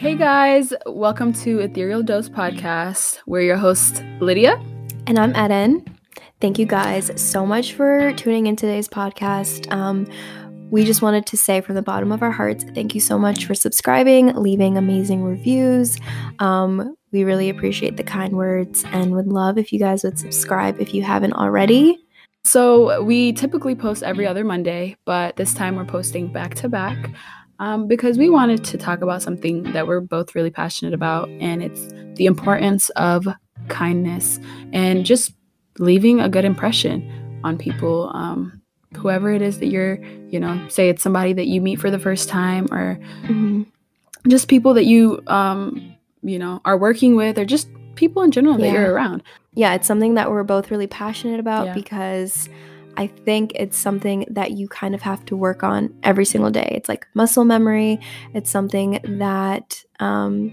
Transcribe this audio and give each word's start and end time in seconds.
Hey 0.00 0.14
guys, 0.14 0.72
welcome 0.86 1.34
to 1.34 1.58
Ethereal 1.58 2.02
Dose 2.02 2.30
Podcast. 2.30 3.18
We're 3.26 3.42
your 3.42 3.58
hosts, 3.58 4.00
Lydia. 4.18 4.58
And 5.06 5.18
I'm 5.18 5.36
Eden. 5.36 5.84
Thank 6.40 6.58
you 6.58 6.64
guys 6.64 7.10
so 7.20 7.44
much 7.44 7.74
for 7.74 8.10
tuning 8.14 8.46
in 8.46 8.56
today's 8.56 8.88
podcast. 8.88 9.70
Um, 9.70 10.06
we 10.70 10.86
just 10.86 11.02
wanted 11.02 11.26
to 11.26 11.36
say 11.36 11.60
from 11.60 11.74
the 11.74 11.82
bottom 11.82 12.12
of 12.12 12.22
our 12.22 12.30
hearts, 12.30 12.64
thank 12.74 12.94
you 12.94 13.00
so 13.02 13.18
much 13.18 13.44
for 13.44 13.54
subscribing, 13.54 14.28
leaving 14.28 14.78
amazing 14.78 15.22
reviews. 15.22 15.98
Um, 16.38 16.96
we 17.12 17.22
really 17.22 17.50
appreciate 17.50 17.98
the 17.98 18.02
kind 18.02 18.32
words 18.32 18.86
and 18.92 19.12
would 19.12 19.26
love 19.26 19.58
if 19.58 19.70
you 19.70 19.78
guys 19.78 20.02
would 20.02 20.18
subscribe 20.18 20.80
if 20.80 20.94
you 20.94 21.02
haven't 21.02 21.34
already. 21.34 21.98
So, 22.42 23.02
we 23.02 23.34
typically 23.34 23.74
post 23.74 24.02
every 24.02 24.26
other 24.26 24.44
Monday, 24.44 24.96
but 25.04 25.36
this 25.36 25.52
time 25.52 25.76
we're 25.76 25.84
posting 25.84 26.32
back 26.32 26.54
to 26.54 26.70
back 26.70 27.10
um, 27.60 27.86
because 27.86 28.18
we 28.18 28.28
wanted 28.28 28.64
to 28.64 28.78
talk 28.78 29.02
about 29.02 29.22
something 29.22 29.62
that 29.72 29.86
we're 29.86 30.00
both 30.00 30.34
really 30.34 30.50
passionate 30.50 30.94
about, 30.94 31.28
and 31.28 31.62
it's 31.62 31.86
the 32.16 32.26
importance 32.26 32.88
of 32.90 33.28
kindness 33.68 34.40
and 34.72 35.06
just 35.06 35.32
leaving 35.78 36.20
a 36.20 36.28
good 36.28 36.44
impression 36.44 37.40
on 37.44 37.56
people. 37.56 38.10
Um, 38.14 38.60
whoever 38.96 39.30
it 39.30 39.42
is 39.42 39.60
that 39.60 39.66
you're, 39.66 40.02
you 40.28 40.40
know, 40.40 40.66
say 40.68 40.88
it's 40.88 41.02
somebody 41.02 41.32
that 41.34 41.46
you 41.46 41.60
meet 41.60 41.76
for 41.76 41.90
the 41.90 41.98
first 41.98 42.28
time, 42.28 42.66
or 42.72 42.98
mm-hmm. 43.22 43.62
just 44.26 44.48
people 44.48 44.74
that 44.74 44.86
you, 44.86 45.22
um, 45.28 45.94
you 46.22 46.38
know, 46.38 46.60
are 46.64 46.76
working 46.76 47.14
with, 47.14 47.38
or 47.38 47.44
just 47.44 47.68
people 47.94 48.22
in 48.22 48.30
general 48.30 48.58
yeah. 48.58 48.66
that 48.66 48.72
you're 48.72 48.92
around. 48.92 49.22
Yeah, 49.52 49.74
it's 49.74 49.86
something 49.86 50.14
that 50.14 50.30
we're 50.30 50.44
both 50.44 50.70
really 50.70 50.86
passionate 50.86 51.40
about 51.40 51.66
yeah. 51.66 51.74
because 51.74 52.48
I 53.00 53.06
think 53.06 53.52
it's 53.54 53.78
something 53.78 54.26
that 54.28 54.50
you 54.50 54.68
kind 54.68 54.94
of 54.94 55.00
have 55.00 55.24
to 55.24 55.34
work 55.34 55.62
on 55.62 55.88
every 56.02 56.26
single 56.26 56.50
day. 56.50 56.70
It's 56.76 56.86
like 56.86 57.06
muscle 57.14 57.46
memory. 57.46 57.98
It's 58.34 58.50
something 58.50 59.00
that 59.18 59.82
um, 60.00 60.52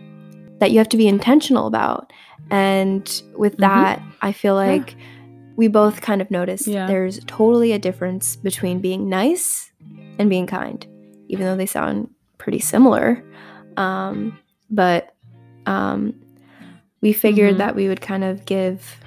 that 0.60 0.72
you 0.72 0.78
have 0.78 0.88
to 0.90 0.98
be 0.98 1.10
intentional 1.10 1.68
about. 1.68 2.14
And 2.50 3.04
with 3.36 3.58
mm-hmm. 3.58 3.64
that, 3.64 4.02
I 4.22 4.32
feel 4.32 4.56
like 4.56 4.92
yeah. 4.92 4.98
we 5.58 5.68
both 5.68 6.00
kind 6.00 6.22
of 6.22 6.32
notice 6.32 6.66
yeah. 6.66 6.88
there's 6.88 7.20
totally 7.26 7.74
a 7.74 7.80
difference 7.80 8.38
between 8.38 8.80
being 8.80 9.10
nice 9.10 9.70
and 10.18 10.30
being 10.30 10.48
kind, 10.48 10.88
even 11.28 11.46
though 11.48 11.58
they 11.58 11.66
sound 11.66 12.10
pretty 12.38 12.60
similar. 12.60 13.22
Um, 13.76 14.40
but 14.70 15.14
um, 15.66 16.16
we 17.02 17.12
figured 17.12 17.56
mm-hmm. 17.56 17.58
that 17.58 17.76
we 17.76 17.90
would 17.90 18.00
kind 18.00 18.24
of 18.24 18.46
give 18.46 19.02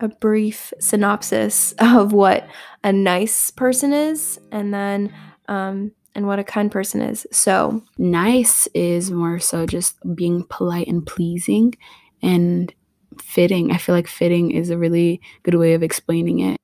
a 0.00 0.08
brief 0.08 0.72
synopsis 0.78 1.72
of 1.78 2.12
what 2.12 2.48
a 2.84 2.92
nice 2.92 3.50
person 3.50 3.92
is 3.92 4.38
and 4.52 4.72
then 4.72 5.12
um, 5.48 5.92
and 6.14 6.26
what 6.26 6.38
a 6.38 6.44
kind 6.44 6.72
person 6.72 7.00
is. 7.00 7.26
So, 7.30 7.82
nice 7.98 8.66
is 8.68 9.10
more 9.10 9.38
so 9.38 9.66
just 9.66 9.96
being 10.14 10.44
polite 10.48 10.88
and 10.88 11.06
pleasing 11.06 11.74
and 12.22 12.74
fitting. 13.20 13.70
I 13.70 13.76
feel 13.76 13.94
like 13.94 14.08
fitting 14.08 14.50
is 14.50 14.70
a 14.70 14.78
really 14.78 15.20
good 15.42 15.54
way 15.54 15.74
of 15.74 15.82
explaining 15.82 16.40
it. 16.40 16.60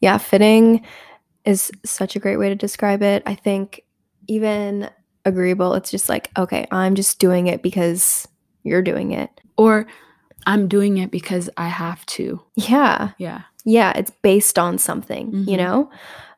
Yeah, 0.00 0.18
fitting 0.18 0.84
is 1.44 1.70
such 1.84 2.16
a 2.16 2.18
great 2.18 2.38
way 2.38 2.48
to 2.48 2.54
describe 2.54 3.02
it. 3.02 3.22
I 3.26 3.34
think 3.34 3.82
even 4.28 4.90
agreeable, 5.24 5.74
it's 5.74 5.90
just 5.90 6.08
like, 6.08 6.30
okay, 6.38 6.66
I'm 6.70 6.94
just 6.94 7.18
doing 7.18 7.46
it 7.46 7.62
because 7.62 8.26
you're 8.62 8.82
doing 8.82 9.12
it. 9.12 9.30
Or 9.56 9.86
I'm 10.46 10.68
doing 10.68 10.98
it 10.98 11.10
because 11.10 11.50
I 11.56 11.68
have 11.68 12.04
to. 12.06 12.40
Yeah. 12.56 13.10
Yeah. 13.18 13.42
Yeah. 13.64 13.92
It's 13.96 14.10
based 14.22 14.58
on 14.58 14.78
something, 14.78 15.32
mm-hmm. 15.32 15.48
you 15.48 15.56
know? 15.56 15.90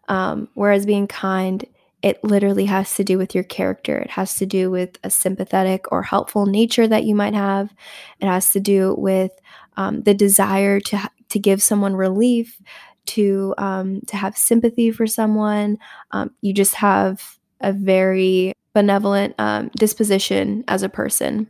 Um, 0.09 0.49
whereas 0.55 0.87
being 0.87 1.07
kind, 1.07 1.65
it 2.03 2.23
literally 2.25 2.65
has 2.65 2.95
to 2.97 3.05
do 3.05 3.17
with 3.17 3.35
your 3.35 3.45
character. 3.45 3.97
It 3.97 4.11
has 4.11 4.35
to 4.35 4.47
do 4.47 4.71
with 4.71 4.99
a 5.05 5.11
sympathetic 5.11 5.91
or 5.93 6.03
helpful 6.03 6.47
nature 6.47 6.89
that 6.89 7.05
you 7.05 7.15
might 7.15 7.35
have. 7.35 7.73
It 8.21 8.27
has 8.27 8.51
to 8.53 8.61
do 8.61 8.95
with 8.99 9.31
um, 9.77 10.03
the 10.03 10.15
desire 10.15 10.81
to 10.81 11.11
to 11.29 11.39
give 11.39 11.63
someone 11.63 11.95
relief, 11.95 12.61
to 13.07 13.55
um, 13.57 14.01
to 14.09 14.17
have 14.17 14.37
sympathy 14.37 14.91
for 14.91 15.07
someone. 15.07 15.79
Um, 16.11 16.35
you 16.41 16.53
just 16.53 16.75
have 16.75 17.39
a 17.61 17.73
very 17.73 18.53
benevolent 18.75 19.35
um, 19.39 19.71
disposition 19.79 20.65
as 20.69 20.83
a 20.83 20.89
person. 20.89 21.49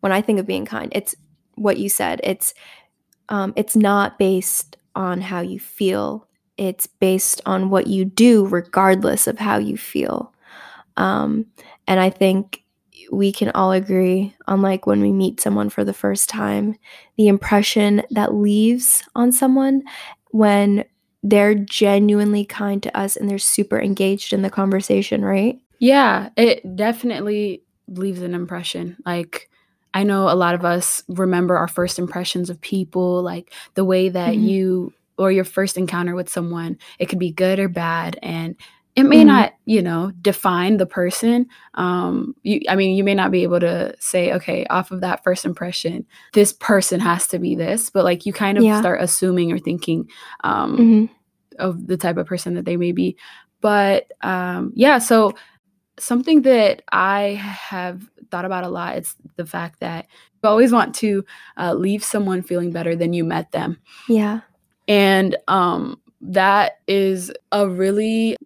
When 0.00 0.12
I 0.12 0.20
think 0.20 0.38
of 0.38 0.46
being 0.46 0.66
kind, 0.66 0.92
it's 0.94 1.14
what 1.56 1.78
you 1.78 1.88
said. 1.88 2.20
It's 2.22 2.54
um, 3.28 3.52
it's 3.56 3.76
not 3.76 4.18
based 4.18 4.76
on 4.94 5.20
how 5.20 5.40
you 5.40 5.58
feel. 5.58 6.28
It's 6.56 6.86
based 6.86 7.40
on 7.46 7.70
what 7.70 7.86
you 7.86 8.04
do, 8.04 8.46
regardless 8.46 9.26
of 9.26 9.38
how 9.38 9.58
you 9.58 9.76
feel. 9.76 10.32
Um, 10.96 11.46
and 11.88 11.98
I 11.98 12.10
think 12.10 12.62
we 13.10 13.32
can 13.32 13.50
all 13.50 13.72
agree 13.72 14.34
on 14.46 14.62
like 14.62 14.86
when 14.86 15.00
we 15.00 15.12
meet 15.12 15.40
someone 15.40 15.68
for 15.68 15.84
the 15.84 15.92
first 15.92 16.28
time, 16.28 16.76
the 17.16 17.28
impression 17.28 18.02
that 18.10 18.34
leaves 18.34 19.02
on 19.14 19.32
someone 19.32 19.82
when 20.30 20.84
they're 21.22 21.54
genuinely 21.54 22.44
kind 22.44 22.82
to 22.82 22.96
us 22.96 23.16
and 23.16 23.28
they're 23.28 23.38
super 23.38 23.80
engaged 23.80 24.32
in 24.32 24.42
the 24.42 24.50
conversation, 24.50 25.24
right? 25.24 25.58
Yeah, 25.78 26.28
it 26.36 26.76
definitely 26.76 27.62
leaves 27.88 28.22
an 28.22 28.34
impression. 28.34 28.96
Like 29.04 29.50
I 29.94 30.02
know 30.02 30.28
a 30.28 30.34
lot 30.34 30.54
of 30.54 30.64
us 30.64 31.02
remember 31.08 31.56
our 31.56 31.68
first 31.68 31.98
impressions 31.98 32.50
of 32.50 32.60
people, 32.60 33.22
like 33.22 33.52
the 33.74 33.84
way 33.84 34.08
that 34.08 34.34
mm-hmm. 34.34 34.44
you 34.44 34.92
or 35.16 35.30
your 35.30 35.44
first 35.44 35.78
encounter 35.78 36.14
with 36.14 36.28
someone. 36.28 36.76
It 36.98 37.06
could 37.06 37.20
be 37.20 37.30
good 37.30 37.58
or 37.58 37.68
bad, 37.68 38.18
and 38.22 38.56
it 38.96 39.04
may 39.04 39.18
mm-hmm. 39.18 39.28
not, 39.28 39.54
you 39.64 39.82
know, 39.82 40.12
define 40.22 40.76
the 40.76 40.86
person. 40.86 41.46
Um, 41.74 42.34
you, 42.42 42.60
I 42.68 42.76
mean, 42.76 42.96
you 42.96 43.02
may 43.02 43.14
not 43.14 43.32
be 43.32 43.42
able 43.42 43.60
to 43.60 43.94
say, 43.98 44.32
okay, 44.32 44.66
off 44.66 44.90
of 44.92 45.00
that 45.00 45.24
first 45.24 45.44
impression, 45.44 46.06
this 46.32 46.52
person 46.52 47.00
has 47.00 47.26
to 47.28 47.38
be 47.38 47.56
this, 47.56 47.90
but 47.90 48.04
like 48.04 48.24
you 48.24 48.32
kind 48.32 48.56
of 48.56 48.62
yeah. 48.62 48.78
start 48.78 49.00
assuming 49.00 49.50
or 49.50 49.58
thinking 49.58 50.08
um, 50.44 50.76
mm-hmm. 50.76 51.12
of 51.58 51.86
the 51.86 51.96
type 51.96 52.16
of 52.16 52.26
person 52.26 52.54
that 52.54 52.66
they 52.66 52.76
may 52.76 52.92
be. 52.92 53.16
But 53.60 54.12
um, 54.22 54.72
yeah, 54.76 54.98
so 54.98 55.34
something 55.98 56.42
that 56.42 56.82
I 56.92 57.40
have 57.40 58.08
thought 58.30 58.44
about 58.44 58.64
a 58.64 58.68
lot 58.68 58.98
is 58.98 59.14
the 59.36 59.46
fact 59.46 59.80
that 59.80 60.06
you 60.42 60.48
always 60.48 60.72
want 60.72 60.94
to 60.96 61.24
uh, 61.56 61.74
leave 61.74 62.04
someone 62.04 62.42
feeling 62.42 62.72
better 62.72 62.96
than 62.96 63.12
you 63.12 63.24
met 63.24 63.52
them. 63.52 63.78
Yeah. 64.08 64.40
And 64.88 65.36
um, 65.48 66.00
that 66.20 66.80
is 66.86 67.32
a 67.52 67.68
really, 67.68 68.36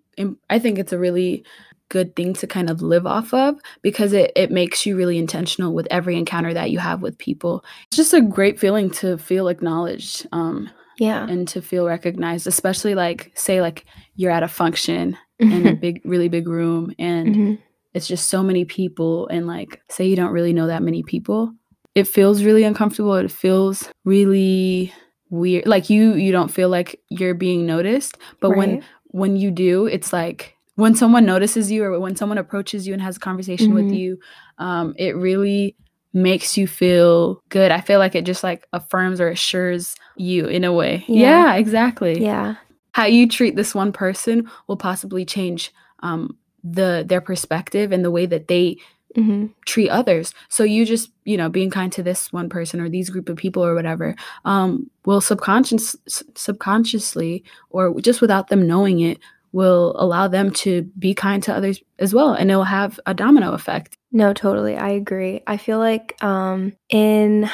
I 0.50 0.58
think 0.58 0.78
it's 0.78 0.92
a 0.92 0.98
really 0.98 1.44
good 1.88 2.14
thing 2.14 2.34
to 2.34 2.47
kind 2.47 2.69
of 2.69 2.82
live 2.82 3.06
off 3.06 3.32
of 3.32 3.58
because 3.82 4.12
it, 4.12 4.31
it 4.37 4.50
makes 4.50 4.84
you 4.84 4.97
really 4.97 5.19
intentional 5.19 5.72
with 5.72 5.88
every 5.91 6.16
encounter 6.16 6.53
that 6.53 6.70
you 6.70 6.78
have 6.78 7.00
with 7.00 7.16
people. 7.19 7.64
It's 7.87 7.97
just 7.97 8.12
a 8.12 8.20
great 8.20 8.60
feeling 8.60 8.91
to 8.91 9.16
feel 9.16 9.48
acknowledged. 9.48 10.26
Um, 10.32 10.70
yeah. 10.98 11.26
And 11.26 11.47
to 11.48 11.62
feel 11.62 11.86
recognized, 11.86 12.47
especially 12.47 12.94
like, 12.94 13.32
say, 13.34 13.60
like 13.60 13.86
you're 14.16 14.32
at 14.32 14.42
a 14.42 14.48
function 14.48 15.16
in 15.38 15.66
a 15.66 15.75
big, 15.75 16.00
really 16.04 16.28
big 16.28 16.48
room, 16.48 16.92
and 16.98 17.28
mm-hmm. 17.28 17.54
it's 17.94 18.09
just 18.09 18.28
so 18.28 18.42
many 18.42 18.64
people. 18.64 19.28
And 19.28 19.47
like, 19.47 19.81
say 19.88 20.06
you 20.06 20.16
don't 20.16 20.32
really 20.32 20.53
know 20.53 20.66
that 20.66 20.82
many 20.82 21.03
people, 21.03 21.54
it 21.94 22.08
feels 22.08 22.42
really 22.42 22.64
uncomfortable. 22.64 23.14
It 23.14 23.31
feels 23.31 23.88
really 24.04 24.92
weird. 25.31 25.66
Like 25.66 25.91
you, 25.91 26.14
you 26.14 26.32
don't 26.32 26.50
feel 26.50 26.69
like 26.69 27.00
you're 27.08 27.34
being 27.34 27.66
noticed, 27.66 28.19
but 28.41 28.50
right. 28.50 28.58
when 28.58 28.84
when 29.10 29.37
you 29.37 29.50
do, 29.50 29.87
it's 29.87 30.12
like 30.12 30.54
when 30.75 30.94
someone 30.94 31.25
notices 31.25 31.70
you 31.70 31.82
or 31.82 31.98
when 31.98 32.14
someone 32.14 32.38
approaches 32.38 32.87
you 32.87 32.92
and 32.92 33.03
has 33.03 33.16
a 33.16 33.20
conversation 33.20 33.69
mm-hmm. 33.69 33.87
with 33.87 33.92
you, 33.92 34.19
um, 34.58 34.94
it 34.97 35.16
really 35.16 35.76
makes 36.18 36.56
you 36.56 36.66
feel 36.66 37.42
good. 37.48 37.70
I 37.70 37.80
feel 37.80 37.98
like 37.98 38.14
it 38.14 38.26
just 38.26 38.42
like 38.42 38.66
affirms 38.72 39.20
or 39.20 39.28
assures 39.28 39.94
you 40.16 40.46
in 40.46 40.64
a 40.64 40.72
way. 40.72 41.04
Yeah, 41.08 41.52
yeah 41.52 41.54
exactly. 41.54 42.22
Yeah 42.22 42.56
how 42.98 43.04
you 43.04 43.28
treat 43.28 43.54
this 43.54 43.76
one 43.76 43.93
person 43.93 44.50
will 44.66 44.76
possibly 44.76 45.25
change 45.25 45.72
um, 46.00 46.37
the 46.64 47.04
their 47.06 47.20
perspective 47.20 47.93
and 47.93 48.04
the 48.04 48.10
way 48.10 48.26
that 48.26 48.48
they 48.48 48.76
mm-hmm. 49.16 49.46
treat 49.66 49.88
others. 49.88 50.34
So 50.48 50.64
you 50.64 50.84
just 50.84 51.12
you 51.25 51.37
know 51.37 51.48
being 51.48 51.70
kind 51.70 51.93
to 51.93 52.02
this 52.02 52.32
one 52.32 52.48
person 52.48 52.81
or 52.81 52.88
these 52.88 53.08
group 53.08 53.28
of 53.28 53.37
people 53.37 53.64
or 53.64 53.76
whatever 53.76 54.16
um, 54.44 54.90
will 55.04 55.20
subconscious 55.20 55.94
subconsciously 56.08 57.44
or 57.70 58.00
just 58.00 58.20
without 58.20 58.48
them 58.48 58.66
knowing 58.66 58.98
it 58.98 59.20
will 59.52 59.94
allow 59.98 60.28
them 60.28 60.50
to 60.50 60.82
be 60.98 61.14
kind 61.14 61.42
to 61.42 61.54
others 61.54 61.82
as 61.98 62.12
well 62.14 62.32
and 62.32 62.50
it 62.50 62.56
will 62.56 62.64
have 62.64 63.00
a 63.06 63.14
domino 63.14 63.52
effect 63.52 63.96
no 64.12 64.32
totally 64.32 64.76
i 64.76 64.90
agree 64.90 65.40
i 65.46 65.56
feel 65.56 65.78
like 65.78 66.22
um 66.22 66.72
in 66.88 67.48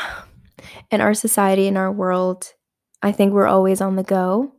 in 0.91 1.01
our 1.01 1.15
society 1.15 1.67
in 1.67 1.77
our 1.77 1.93
world 1.93 2.53
i 3.03 3.13
think 3.13 3.33
we're 3.33 3.47
always 3.47 3.81
on 3.81 3.97
the 3.97 4.03
go 4.03 4.53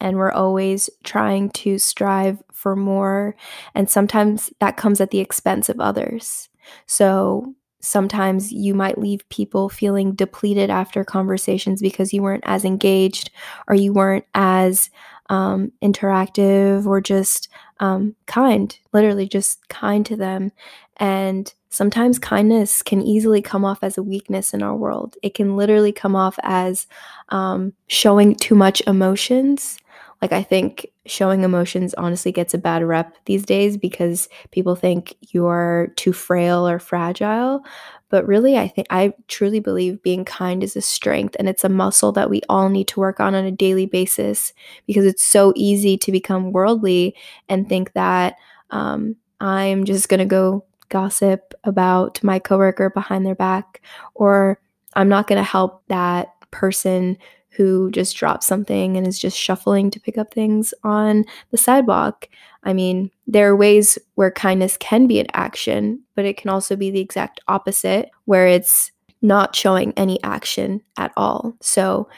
and 0.00 0.16
we're 0.16 0.32
always 0.32 0.88
trying 1.04 1.50
to 1.50 1.78
strive 1.78 2.42
for 2.52 2.74
more. 2.74 3.36
And 3.74 3.88
sometimes 3.88 4.50
that 4.60 4.76
comes 4.76 5.00
at 5.00 5.10
the 5.10 5.18
expense 5.18 5.68
of 5.68 5.80
others. 5.80 6.48
So 6.86 7.54
sometimes 7.80 8.52
you 8.52 8.74
might 8.74 8.98
leave 8.98 9.28
people 9.28 9.68
feeling 9.68 10.14
depleted 10.14 10.70
after 10.70 11.04
conversations 11.04 11.80
because 11.80 12.12
you 12.12 12.22
weren't 12.22 12.44
as 12.46 12.64
engaged 12.64 13.30
or 13.68 13.74
you 13.74 13.92
weren't 13.92 14.26
as 14.34 14.90
um, 15.30 15.72
interactive 15.82 16.84
or 16.84 17.00
just 17.00 17.48
um, 17.78 18.14
kind, 18.26 18.78
literally 18.92 19.26
just 19.26 19.66
kind 19.68 20.04
to 20.04 20.16
them. 20.16 20.52
And 20.98 21.52
sometimes 21.70 22.18
kindness 22.18 22.82
can 22.82 23.00
easily 23.00 23.40
come 23.40 23.64
off 23.64 23.78
as 23.82 23.96
a 23.96 24.02
weakness 24.02 24.52
in 24.52 24.62
our 24.62 24.76
world. 24.76 25.16
It 25.22 25.34
can 25.34 25.56
literally 25.56 25.92
come 25.92 26.14
off 26.14 26.38
as 26.42 26.86
um, 27.30 27.72
showing 27.86 28.34
too 28.34 28.54
much 28.54 28.82
emotions. 28.86 29.78
Like, 30.22 30.32
I 30.32 30.42
think 30.42 30.86
showing 31.06 31.42
emotions 31.42 31.94
honestly 31.94 32.30
gets 32.30 32.52
a 32.52 32.58
bad 32.58 32.84
rep 32.84 33.16
these 33.24 33.44
days 33.44 33.76
because 33.78 34.28
people 34.50 34.76
think 34.76 35.16
you 35.32 35.46
are 35.46 35.88
too 35.96 36.12
frail 36.12 36.68
or 36.68 36.78
fragile. 36.78 37.62
But 38.10 38.26
really, 38.26 38.58
I 38.58 38.68
think 38.68 38.86
I 38.90 39.14
truly 39.28 39.60
believe 39.60 40.02
being 40.02 40.24
kind 40.24 40.62
is 40.62 40.76
a 40.76 40.82
strength 40.82 41.36
and 41.38 41.48
it's 41.48 41.64
a 41.64 41.68
muscle 41.68 42.12
that 42.12 42.28
we 42.28 42.42
all 42.48 42.68
need 42.68 42.88
to 42.88 43.00
work 43.00 43.20
on 43.20 43.34
on 43.34 43.44
a 43.44 43.52
daily 43.52 43.86
basis 43.86 44.52
because 44.86 45.06
it's 45.06 45.22
so 45.22 45.52
easy 45.56 45.96
to 45.98 46.12
become 46.12 46.52
worldly 46.52 47.14
and 47.48 47.68
think 47.68 47.92
that 47.92 48.36
um, 48.70 49.16
I'm 49.40 49.84
just 49.84 50.08
going 50.08 50.18
to 50.18 50.26
go 50.26 50.64
gossip 50.88 51.54
about 51.64 52.22
my 52.22 52.38
coworker 52.38 52.90
behind 52.90 53.24
their 53.24 53.36
back 53.36 53.80
or 54.14 54.60
I'm 54.94 55.08
not 55.08 55.28
going 55.28 55.38
to 55.38 55.44
help 55.44 55.84
that 55.86 56.34
person 56.50 57.16
who 57.50 57.90
just 57.90 58.16
drops 58.16 58.46
something 58.46 58.96
and 58.96 59.06
is 59.06 59.18
just 59.18 59.36
shuffling 59.36 59.90
to 59.90 60.00
pick 60.00 60.16
up 60.16 60.32
things 60.32 60.72
on 60.84 61.24
the 61.50 61.58
sidewalk. 61.58 62.28
I 62.62 62.72
mean, 62.72 63.10
there 63.26 63.48
are 63.50 63.56
ways 63.56 63.98
where 64.14 64.30
kindness 64.30 64.76
can 64.76 65.06
be 65.06 65.18
an 65.18 65.26
action, 65.32 66.00
but 66.14 66.24
it 66.24 66.36
can 66.36 66.50
also 66.50 66.76
be 66.76 66.90
the 66.90 67.00
exact 67.00 67.40
opposite, 67.48 68.10
where 68.26 68.46
it's 68.46 68.92
not 69.22 69.56
showing 69.56 69.92
any 69.96 70.22
action 70.22 70.82
at 70.96 71.12
all. 71.16 71.56
So, 71.60 72.08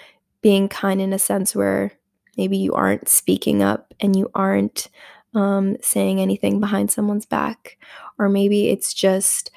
being 0.43 0.69
kind 0.69 1.00
in 1.00 1.12
a 1.12 1.19
sense 1.19 1.55
where 1.55 1.93
maybe 2.37 2.56
you 2.56 2.75
aren't 2.75 3.08
speaking 3.08 3.62
up 3.62 3.94
and 4.00 4.17
you 4.17 4.31
aren't 4.34 4.88
um, 5.34 5.76
saying 5.81 6.20
anything 6.20 6.61
behind 6.61 6.90
someone's 6.90 7.26
back, 7.26 7.79
or 8.19 8.29
maybe 8.29 8.69
it's 8.69 8.93
just 8.93 9.50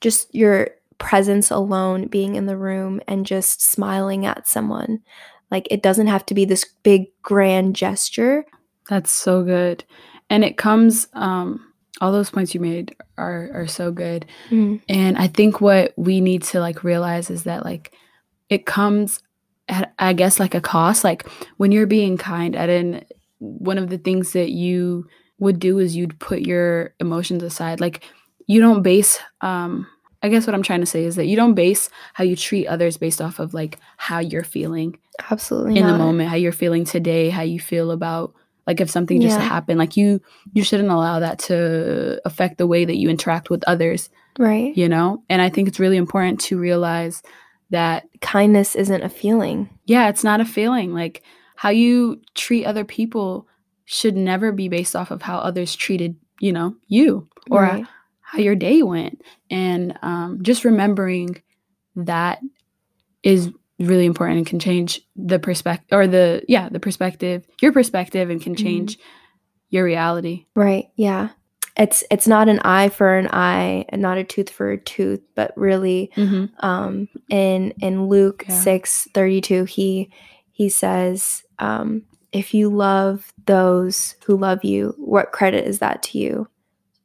just 0.00 0.34
your 0.34 0.68
presence 1.02 1.50
alone, 1.50 2.06
being 2.06 2.36
in 2.36 2.46
the 2.46 2.56
room 2.56 3.00
and 3.08 3.26
just 3.26 3.60
smiling 3.60 4.24
at 4.24 4.46
someone. 4.46 5.00
Like 5.50 5.68
it 5.70 5.82
doesn't 5.82 6.06
have 6.06 6.24
to 6.26 6.34
be 6.34 6.44
this 6.44 6.64
big 6.82 7.06
grand 7.22 7.76
gesture. 7.76 8.46
That's 8.88 9.10
so 9.10 9.42
good. 9.42 9.84
And 10.30 10.44
it 10.44 10.56
comes 10.56 11.08
um 11.12 11.66
all 12.00 12.12
those 12.12 12.30
points 12.30 12.54
you 12.54 12.60
made 12.60 12.96
are 13.18 13.50
are 13.52 13.66
so 13.66 13.92
good. 13.92 14.26
Mm. 14.50 14.80
And 14.88 15.18
I 15.18 15.26
think 15.26 15.60
what 15.60 15.92
we 15.96 16.20
need 16.20 16.42
to 16.44 16.60
like 16.60 16.84
realize 16.84 17.30
is 17.30 17.44
that 17.44 17.64
like 17.64 17.92
it 18.48 18.64
comes 18.64 19.20
at 19.68 19.92
I 19.98 20.12
guess 20.12 20.40
like 20.40 20.54
a 20.54 20.60
cost. 20.60 21.04
Like 21.04 21.28
when 21.58 21.72
you're 21.72 21.86
being 21.86 22.16
kind 22.16 22.56
at 22.56 22.70
an 22.70 23.04
one 23.38 23.78
of 23.78 23.90
the 23.90 23.98
things 23.98 24.32
that 24.32 24.50
you 24.50 25.06
would 25.38 25.58
do 25.58 25.78
is 25.78 25.96
you'd 25.96 26.18
put 26.20 26.40
your 26.40 26.94
emotions 27.00 27.42
aside. 27.42 27.80
Like 27.80 28.04
you 28.46 28.60
don't 28.60 28.82
base 28.82 29.18
um 29.40 29.86
I 30.22 30.28
guess 30.28 30.46
what 30.46 30.54
I'm 30.54 30.62
trying 30.62 30.80
to 30.80 30.86
say 30.86 31.04
is 31.04 31.16
that 31.16 31.26
you 31.26 31.36
don't 31.36 31.54
base 31.54 31.90
how 32.14 32.24
you 32.24 32.36
treat 32.36 32.66
others 32.66 32.96
based 32.96 33.20
off 33.20 33.38
of 33.38 33.54
like 33.54 33.78
how 33.96 34.20
you're 34.20 34.44
feeling. 34.44 34.98
Absolutely. 35.30 35.76
In 35.76 35.86
not. 35.86 35.92
the 35.92 35.98
moment, 35.98 36.28
how 36.28 36.36
you're 36.36 36.52
feeling 36.52 36.84
today, 36.84 37.28
how 37.28 37.42
you 37.42 37.58
feel 37.58 37.90
about 37.90 38.34
like 38.66 38.80
if 38.80 38.88
something 38.88 39.20
just 39.20 39.40
happened, 39.40 39.78
like 39.78 39.96
you 39.96 40.20
you 40.52 40.62
shouldn't 40.62 40.90
allow 40.90 41.18
that 41.18 41.40
to 41.40 42.20
affect 42.24 42.58
the 42.58 42.66
way 42.66 42.84
that 42.84 42.96
you 42.96 43.08
interact 43.08 43.50
with 43.50 43.64
others. 43.66 44.08
Right. 44.38 44.76
You 44.76 44.88
know? 44.88 45.24
And 45.28 45.42
I 45.42 45.48
think 45.48 45.66
it's 45.66 45.80
really 45.80 45.96
important 45.96 46.40
to 46.42 46.58
realize 46.58 47.22
that 47.70 48.04
kindness 48.20 48.76
isn't 48.76 49.02
a 49.02 49.08
feeling. 49.08 49.68
Yeah, 49.86 50.08
it's 50.08 50.22
not 50.22 50.40
a 50.40 50.44
feeling. 50.44 50.94
Like 50.94 51.22
how 51.56 51.70
you 51.70 52.20
treat 52.34 52.64
other 52.64 52.84
people 52.84 53.48
should 53.84 54.16
never 54.16 54.52
be 54.52 54.68
based 54.68 54.94
off 54.94 55.10
of 55.10 55.22
how 55.22 55.38
others 55.38 55.74
treated, 55.74 56.14
you 56.38 56.52
know, 56.52 56.76
you 56.86 57.28
or 57.50 57.62
right 57.62 57.86
how 58.32 58.38
your 58.38 58.54
day 58.54 58.82
went. 58.82 59.20
And 59.50 59.98
um, 60.00 60.38
just 60.42 60.64
remembering 60.64 61.42
that 61.96 62.40
is 63.22 63.52
really 63.78 64.06
important 64.06 64.38
and 64.38 64.46
can 64.46 64.58
change 64.58 65.02
the 65.14 65.38
perspective 65.38 65.88
or 65.92 66.06
the, 66.06 66.42
yeah, 66.48 66.70
the 66.70 66.80
perspective, 66.80 67.46
your 67.60 67.72
perspective, 67.72 68.30
and 68.30 68.40
can 68.40 68.54
mm-hmm. 68.54 68.64
change 68.64 68.96
mm-hmm. 68.96 69.06
your 69.68 69.84
reality. 69.84 70.46
Right. 70.56 70.86
Yeah. 70.96 71.28
It's 71.76 72.04
it's 72.10 72.26
not 72.26 72.48
an 72.48 72.60
eye 72.60 72.88
for 72.88 73.18
an 73.18 73.28
eye 73.28 73.84
and 73.90 74.00
not 74.00 74.16
a 74.16 74.24
tooth 74.24 74.48
for 74.48 74.70
a 74.70 74.78
tooth, 74.78 75.20
but 75.34 75.52
really 75.54 76.10
mm-hmm. 76.16 76.46
um, 76.66 77.08
in 77.28 77.74
in 77.80 78.08
Luke 78.08 78.46
yeah. 78.48 78.60
six 78.60 79.08
thirty 79.12 79.42
two, 79.42 79.64
he 79.64 80.10
he 80.52 80.70
says, 80.70 81.42
um, 81.58 82.02
if 82.32 82.54
you 82.54 82.70
love 82.70 83.32
those 83.44 84.16
who 84.24 84.38
love 84.38 84.64
you, 84.64 84.94
what 84.96 85.32
credit 85.32 85.66
is 85.66 85.80
that 85.80 86.02
to 86.04 86.18
you? 86.18 86.48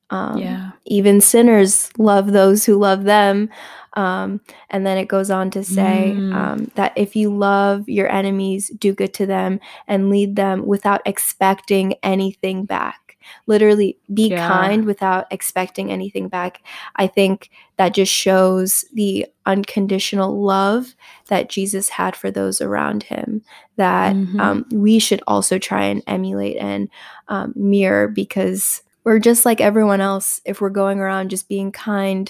Um, 0.10 0.38
yeah. 0.38 0.72
Even 0.86 1.22
sinners 1.22 1.90
love 1.98 2.32
those 2.32 2.66
who 2.66 2.78
love 2.78 3.04
them. 3.04 3.50
Um, 3.94 4.42
and 4.70 4.86
then 4.86 4.98
it 4.98 5.08
goes 5.08 5.32
on 5.32 5.50
to 5.52 5.64
say 5.64 6.14
mm. 6.16 6.34
um, 6.34 6.72
that 6.76 6.94
if 6.96 7.16
you 7.16 7.36
love 7.36 7.90
your 7.90 8.08
enemies, 8.12 8.70
do 8.78 8.94
good 8.94 9.14
to 9.16 9.26
them 9.26 9.60
and 9.88 10.10
lead 10.10 10.36
them 10.36 10.68
without 10.68 11.02
expecting 11.06 11.96
anything 12.04 12.66
back. 12.66 13.18
Literally, 13.48 13.98
be 14.14 14.30
yeah. 14.30 14.48
kind 14.48 14.86
without 14.86 15.26
expecting 15.32 15.92
anything 15.92 16.30
back. 16.30 16.62
I 16.96 17.08
think 17.08 17.50
that 17.78 17.94
just 17.94 18.14
shows 18.14 18.86
the 18.94 19.26
unconditional 19.46 20.42
love 20.42 20.96
that 21.28 21.50
Jesus 21.50 21.90
had 21.90 22.16
for 22.16 22.32
those 22.32 22.62
around 22.62 23.04
him 23.04 23.42
that 23.78 24.16
mm-hmm. 24.16 24.40
Um, 24.40 24.66
we 24.72 25.00
should 25.00 25.22
also 25.28 25.58
try 25.58 25.84
and 25.84 26.04
emulate 26.08 26.58
and 26.58 26.88
um, 27.28 27.54
mirror 27.56 28.08
because 28.08 28.82
we're 29.08 29.20
just 29.20 29.46
like 29.46 29.62
everyone 29.62 30.02
else 30.02 30.42
if 30.44 30.60
we're 30.60 30.70
going 30.70 31.00
around 31.00 31.30
just 31.30 31.48
being 31.48 31.72
kind 31.72 32.30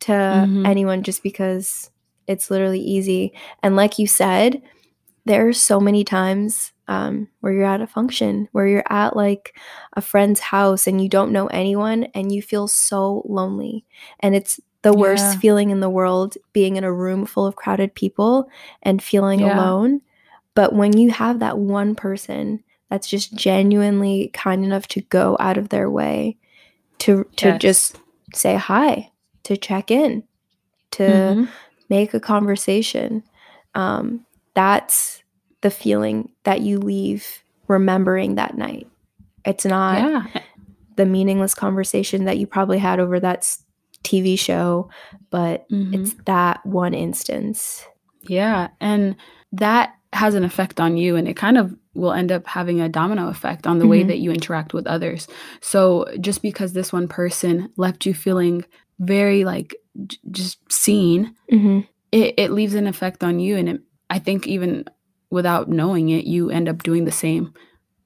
to 0.00 0.10
mm-hmm. 0.10 0.66
anyone 0.66 1.04
just 1.04 1.22
because 1.22 1.88
it's 2.26 2.50
literally 2.50 2.80
easy. 2.80 3.32
And 3.62 3.76
like 3.76 3.96
you 3.96 4.08
said, 4.08 4.60
there 5.24 5.46
are 5.46 5.52
so 5.52 5.78
many 5.78 6.02
times 6.02 6.72
um, 6.88 7.28
where 7.42 7.52
you're 7.52 7.64
at 7.64 7.80
a 7.80 7.86
function, 7.86 8.48
where 8.50 8.66
you're 8.66 8.82
at 8.90 9.14
like 9.14 9.56
a 9.92 10.00
friend's 10.00 10.40
house 10.40 10.88
and 10.88 11.00
you 11.00 11.08
don't 11.08 11.30
know 11.30 11.46
anyone 11.46 12.08
and 12.12 12.32
you 12.32 12.42
feel 12.42 12.66
so 12.66 13.22
lonely. 13.28 13.84
And 14.18 14.34
it's 14.34 14.58
the 14.82 14.94
worst 14.94 15.34
yeah. 15.34 15.38
feeling 15.38 15.70
in 15.70 15.78
the 15.78 15.88
world 15.88 16.34
being 16.52 16.74
in 16.74 16.82
a 16.82 16.92
room 16.92 17.24
full 17.24 17.46
of 17.46 17.54
crowded 17.54 17.94
people 17.94 18.48
and 18.82 19.00
feeling 19.00 19.38
yeah. 19.42 19.56
alone. 19.56 20.00
But 20.56 20.72
when 20.72 20.98
you 20.98 21.12
have 21.12 21.38
that 21.38 21.56
one 21.56 21.94
person 21.94 22.64
that's 22.90 23.08
just 23.08 23.34
genuinely 23.34 24.30
kind 24.32 24.64
enough 24.64 24.86
to 24.88 25.00
go 25.02 25.36
out 25.40 25.58
of 25.58 25.68
their 25.70 25.90
way 25.90 26.36
to 26.98 27.24
to 27.36 27.48
yes. 27.48 27.60
just 27.60 28.00
say 28.34 28.56
hi, 28.56 29.10
to 29.44 29.56
check 29.56 29.90
in, 29.90 30.22
to 30.92 31.02
mm-hmm. 31.02 31.44
make 31.88 32.14
a 32.14 32.20
conversation. 32.20 33.22
Um, 33.74 34.24
that's 34.54 35.22
the 35.60 35.70
feeling 35.70 36.30
that 36.44 36.60
you 36.60 36.78
leave 36.78 37.42
remembering 37.68 38.36
that 38.36 38.56
night. 38.56 38.86
It's 39.44 39.64
not 39.64 39.98
yeah. 39.98 40.42
the 40.96 41.06
meaningless 41.06 41.54
conversation 41.54 42.24
that 42.24 42.38
you 42.38 42.46
probably 42.46 42.78
had 42.78 43.00
over 43.00 43.20
that 43.20 43.42
TV 44.02 44.38
show, 44.38 44.88
but 45.30 45.68
mm-hmm. 45.68 45.94
it's 45.94 46.14
that 46.24 46.64
one 46.64 46.94
instance. 46.94 47.84
Yeah. 48.22 48.68
And 48.80 49.16
that 49.52 49.94
has 50.12 50.34
an 50.34 50.44
effect 50.44 50.80
on 50.80 50.96
you 50.96 51.16
and 51.16 51.28
it 51.28 51.36
kind 51.36 51.58
of 51.58 51.76
will 51.96 52.12
end 52.12 52.30
up 52.30 52.46
having 52.46 52.80
a 52.80 52.88
domino 52.88 53.28
effect 53.28 53.66
on 53.66 53.78
the 53.78 53.84
mm-hmm. 53.84 53.90
way 53.90 54.02
that 54.04 54.18
you 54.18 54.30
interact 54.30 54.74
with 54.74 54.86
others. 54.86 55.26
So 55.60 56.06
just 56.20 56.42
because 56.42 56.72
this 56.72 56.92
one 56.92 57.08
person 57.08 57.72
left 57.76 58.06
you 58.06 58.14
feeling 58.14 58.64
very 58.98 59.44
like 59.44 59.74
j- 60.06 60.18
just 60.30 60.60
seen, 60.70 61.34
mm-hmm. 61.50 61.80
it, 62.12 62.34
it 62.36 62.50
leaves 62.52 62.74
an 62.74 62.86
effect 62.86 63.24
on 63.24 63.40
you. 63.40 63.56
And 63.56 63.68
it, 63.68 63.80
I 64.10 64.18
think 64.18 64.46
even 64.46 64.84
without 65.30 65.68
knowing 65.68 66.10
it, 66.10 66.24
you 66.24 66.50
end 66.50 66.68
up 66.68 66.82
doing 66.82 67.04
the 67.04 67.12
same 67.12 67.54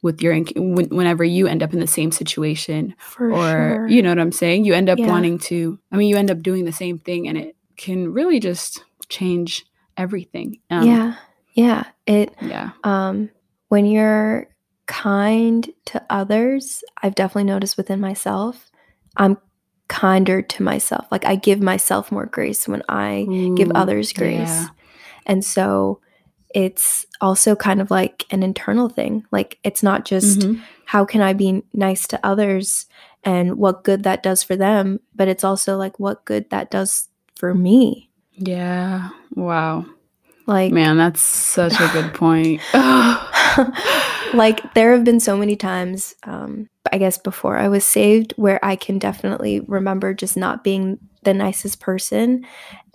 with 0.03 0.23
your 0.23 0.35
whenever 0.57 1.25
you 1.25 1.47
end 1.47 1.63
up 1.63 1.73
in 1.73 1.81
the 1.81 1.87
same 1.87 2.11
situation 2.11 2.95
For 2.99 3.31
or 3.33 3.51
sure. 3.51 3.89
you 3.89 4.03
know 4.03 4.09
what 4.09 4.19
i'm 4.19 4.33
saying 4.33 4.65
you 4.65 4.73
end 4.73 4.89
up 4.89 4.99
yeah. 4.99 5.07
wanting 5.07 5.39
to 5.41 5.79
i 5.93 5.97
mean 5.97 6.09
you 6.09 6.17
end 6.17 6.31
up 6.31 6.43
doing 6.43 6.65
the 6.65 6.73
same 6.73 6.99
thing 6.99 7.29
and 7.29 7.37
it 7.37 7.57
can 7.77 8.13
really 8.13 8.41
just 8.41 8.83
change 9.09 9.67
everything 9.97 10.59
um, 10.71 10.87
yeah 10.87 11.17
yeah 11.53 11.85
it 12.07 12.35
yeah 12.41 12.71
um 12.85 13.29
when 13.71 13.87
you're 13.87 14.49
kind 14.87 15.71
to 15.87 16.05
others, 16.11 16.83
I've 17.01 17.15
definitely 17.15 17.45
noticed 17.45 17.77
within 17.77 18.01
myself, 18.01 18.71
I'm 19.17 19.39
kinder 19.87 20.43
to 20.43 20.63
myself. 20.63 21.07
Like 21.13 21.25
I 21.25 21.37
give 21.37 21.61
myself 21.61 22.11
more 22.11 22.27
grace 22.27 22.67
when 22.67 22.83
I 22.89 23.27
Ooh, 23.29 23.57
give 23.57 23.71
others 23.71 24.13
grace. 24.13 24.49
Yeah. 24.49 24.67
And 25.25 25.45
so 25.45 26.01
it's 26.53 27.07
also 27.21 27.55
kind 27.55 27.81
of 27.81 27.93
like 27.93 28.27
an 28.31 28.43
internal 28.43 28.89
thing. 28.89 29.25
Like 29.31 29.59
it's 29.63 29.85
not 29.85 30.05
just 30.05 30.41
mm-hmm. 30.41 30.63
how 30.87 31.05
can 31.05 31.21
I 31.21 31.33
be 31.33 31.63
nice 31.73 32.09
to 32.09 32.27
others 32.27 32.87
and 33.23 33.57
what 33.57 33.85
good 33.85 34.03
that 34.03 34.25
does 34.25 34.43
for 34.43 34.57
them, 34.57 34.99
but 35.15 35.29
it's 35.29 35.45
also 35.45 35.77
like 35.77 36.01
what 36.01 36.25
good 36.25 36.51
that 36.51 36.73
does 36.73 37.09
for 37.37 37.55
me. 37.55 38.11
Yeah. 38.33 39.11
Wow. 39.37 39.87
Like 40.47 40.73
man, 40.73 40.97
that's 40.97 41.21
such 41.21 41.75
a 41.81 41.89
good 41.93 42.13
point. 42.15 42.61
like 44.35 44.75
there 44.75 44.93
have 44.93 45.05
been 45.05 45.21
so 45.21 45.37
many 45.37 45.57
times 45.57 46.15
um 46.25 46.69
i 46.93 46.99
guess 46.99 47.19
before 47.19 47.57
i 47.57 47.69
was 47.69 47.85
saved 47.85 48.33
where 48.37 48.65
i 48.65 48.77
can 48.77 48.99
definitely 48.99 49.61
remember 49.61 50.15
just 50.15 50.37
not 50.37 50.65
being 50.65 50.99
the 51.23 51.35
nicest 51.35 51.81
person 51.81 52.47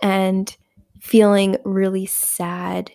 and 0.02 0.56
feeling 1.00 1.56
really 1.64 2.06
sad 2.06 2.90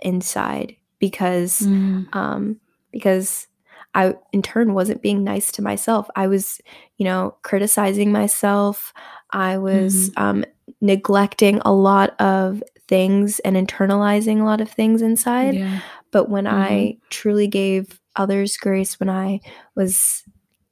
inside 0.00 0.76
because 0.98 1.60
mm. 1.60 2.06
um 2.14 2.60
because 2.92 3.46
I 3.94 4.14
in 4.32 4.42
turn 4.42 4.74
wasn't 4.74 5.02
being 5.02 5.24
nice 5.24 5.50
to 5.52 5.62
myself. 5.62 6.08
I 6.14 6.26
was, 6.26 6.60
you 6.98 7.04
know, 7.04 7.36
criticizing 7.42 8.12
myself. 8.12 8.92
I 9.30 9.58
was 9.58 10.10
mm-hmm. 10.10 10.22
um 10.22 10.44
neglecting 10.80 11.60
a 11.64 11.72
lot 11.72 12.18
of 12.20 12.62
things 12.86 13.38
and 13.40 13.56
internalizing 13.56 14.40
a 14.40 14.44
lot 14.44 14.60
of 14.60 14.70
things 14.70 15.02
inside. 15.02 15.54
Yeah. 15.54 15.80
But 16.10 16.28
when 16.28 16.44
mm-hmm. 16.44 16.56
I 16.56 16.98
truly 17.10 17.46
gave 17.46 18.00
others 18.16 18.56
grace, 18.56 18.98
when 18.98 19.10
I 19.10 19.40
was 19.74 20.22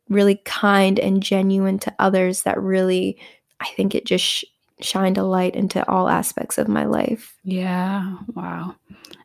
really 0.09 0.37
kind 0.45 0.99
and 0.99 1.23
genuine 1.23 1.78
to 1.81 1.95
others, 1.99 2.43
that 2.43 2.61
really, 2.61 3.19
I 3.61 3.66
think 3.76 3.95
it 3.95 4.07
just 4.07 4.25
sh- 4.25 4.45
shined 4.81 5.19
a 5.19 5.25
light 5.25 5.55
into 5.55 5.87
all 5.88 6.09
aspects 6.09 6.59
of 6.59 6.69
my 6.69 6.85
life. 6.85 7.35
Yeah. 7.45 8.16
Wow. 8.35 8.75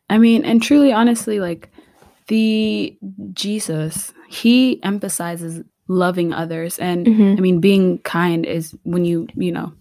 I 0.09 0.17
mean, 0.17 0.43
and 0.43 0.61
truly, 0.61 0.91
honestly, 0.91 1.39
like 1.39 1.69
the 2.27 2.97
Jesus, 3.33 4.13
he 4.29 4.81
emphasizes 4.83 5.63
loving 5.87 6.33
others. 6.33 6.79
And 6.79 7.05
mm-hmm. 7.05 7.37
I 7.37 7.41
mean, 7.41 7.59
being 7.59 7.99
kind 7.99 8.45
is 8.45 8.75
when 8.83 9.05
you, 9.05 9.27
you 9.35 9.51
know, 9.51 9.73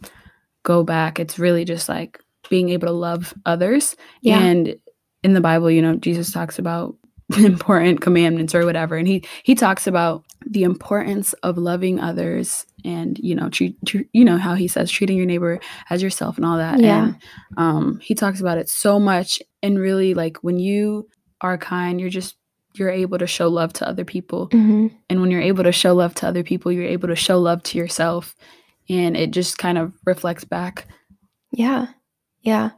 go 0.62 0.82
back, 0.82 1.18
it's 1.18 1.38
really 1.38 1.64
just 1.64 1.88
like 1.88 2.20
being 2.48 2.70
able 2.70 2.88
to 2.88 2.92
love 2.92 3.32
others. 3.46 3.96
Yeah. 4.20 4.40
And 4.40 4.76
in 5.22 5.34
the 5.34 5.40
Bible, 5.40 5.70
you 5.70 5.82
know, 5.82 5.96
Jesus 5.96 6.32
talks 6.32 6.58
about 6.58 6.96
important 7.38 8.00
commandments 8.00 8.54
or 8.54 8.64
whatever. 8.64 8.96
And 8.96 9.06
he 9.06 9.24
he 9.42 9.54
talks 9.54 9.86
about 9.86 10.24
the 10.46 10.64
importance 10.64 11.32
of 11.44 11.58
loving 11.58 12.00
others 12.00 12.66
and 12.84 13.18
you 13.18 13.34
know 13.34 13.48
treat, 13.50 13.76
treat, 13.86 14.08
you 14.12 14.24
know 14.24 14.38
how 14.38 14.54
he 14.54 14.66
says 14.66 14.90
treating 14.90 15.16
your 15.16 15.26
neighbor 15.26 15.60
as 15.90 16.02
yourself 16.02 16.36
and 16.36 16.46
all 16.46 16.56
that. 16.56 16.80
Yeah. 16.80 17.04
and 17.04 17.16
um 17.56 18.00
he 18.02 18.14
talks 18.14 18.40
about 18.40 18.58
it 18.58 18.68
so 18.68 18.98
much. 18.98 19.40
And 19.62 19.78
really 19.78 20.14
like 20.14 20.38
when 20.38 20.58
you 20.58 21.08
are 21.40 21.58
kind 21.58 22.00
you're 22.00 22.10
just 22.10 22.36
you're 22.74 22.90
able 22.90 23.18
to 23.18 23.26
show 23.26 23.48
love 23.48 23.72
to 23.74 23.88
other 23.88 24.04
people. 24.04 24.48
Mm-hmm. 24.48 24.88
and 25.08 25.20
when 25.20 25.30
you're 25.30 25.40
able 25.40 25.64
to 25.64 25.72
show 25.72 25.94
love 25.94 26.14
to 26.16 26.26
other 26.26 26.42
people 26.42 26.72
you're 26.72 26.84
able 26.84 27.08
to 27.08 27.16
show 27.16 27.38
love 27.38 27.62
to 27.64 27.78
yourself. 27.78 28.34
And 28.88 29.16
it 29.16 29.30
just 29.30 29.56
kind 29.56 29.78
of 29.78 29.92
reflects 30.04 30.44
back. 30.44 30.88
Yeah. 31.52 31.88
Yeah 32.42 32.70